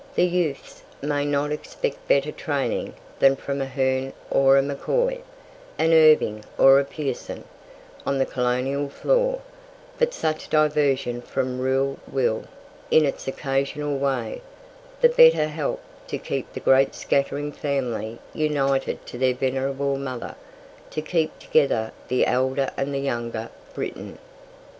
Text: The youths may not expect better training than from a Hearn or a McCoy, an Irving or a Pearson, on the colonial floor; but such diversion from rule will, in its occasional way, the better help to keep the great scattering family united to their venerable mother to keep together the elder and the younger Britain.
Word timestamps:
The 0.15 0.25
youths 0.25 0.81
may 1.03 1.25
not 1.25 1.51
expect 1.51 2.07
better 2.07 2.31
training 2.31 2.95
than 3.19 3.35
from 3.35 3.61
a 3.61 3.67
Hearn 3.67 4.13
or 4.31 4.57
a 4.57 4.63
McCoy, 4.63 5.19
an 5.77 5.93
Irving 5.93 6.43
or 6.57 6.79
a 6.79 6.83
Pearson, 6.83 7.43
on 8.03 8.17
the 8.17 8.25
colonial 8.25 8.89
floor; 8.89 9.41
but 9.99 10.11
such 10.15 10.49
diversion 10.49 11.21
from 11.21 11.59
rule 11.61 11.99
will, 12.11 12.45
in 12.89 13.05
its 13.05 13.27
occasional 13.27 13.95
way, 13.99 14.41
the 15.01 15.07
better 15.09 15.45
help 15.45 15.83
to 16.07 16.17
keep 16.17 16.51
the 16.51 16.59
great 16.59 16.95
scattering 16.95 17.51
family 17.51 18.17
united 18.33 19.05
to 19.05 19.19
their 19.19 19.35
venerable 19.35 19.97
mother 19.99 20.33
to 20.89 21.03
keep 21.03 21.37
together 21.37 21.91
the 22.07 22.25
elder 22.25 22.71
and 22.75 22.91
the 22.91 22.97
younger 23.01 23.49
Britain. 23.75 24.17